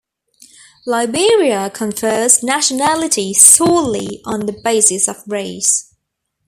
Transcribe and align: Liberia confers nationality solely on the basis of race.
Liberia 0.87 1.69
confers 1.69 2.41
nationality 2.41 3.35
solely 3.35 4.19
on 4.25 4.47
the 4.47 4.59
basis 4.63 5.07
of 5.07 5.17
race. 5.27 5.93